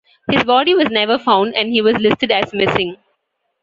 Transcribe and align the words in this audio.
His 0.31 0.43
body 0.43 0.73
was 0.73 0.89
never 0.89 1.19
found 1.19 1.53
and 1.53 1.69
he 1.69 1.79
was 1.83 1.95
listed 1.99 2.31
as 2.31 2.51
"missing". 2.53 2.97